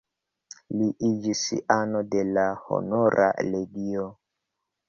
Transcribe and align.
Li 0.77 0.87
iĝis 1.09 1.43
ano 1.77 2.03
de 2.15 2.25
la 2.39 2.47
Honora 2.65 3.29
Legio. 3.53 4.09